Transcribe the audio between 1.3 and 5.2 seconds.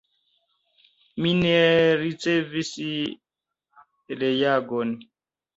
ne ricevis reagon.